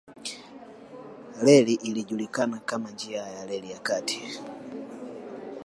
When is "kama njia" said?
2.59-3.21